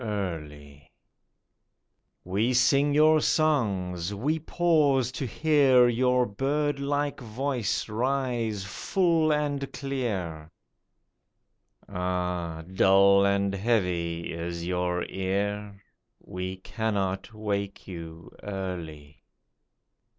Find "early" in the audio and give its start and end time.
0.19-0.89, 18.41-19.21